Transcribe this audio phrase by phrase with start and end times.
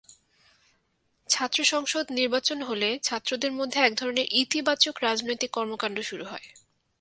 [1.29, 6.47] ছাত্রসংসদ নির্বাচন হলে ছাত্রদের মধ্যে একধরনের ইতিবাচক রাজনৈতিক কর্মকাণ্ড শুরু হয়।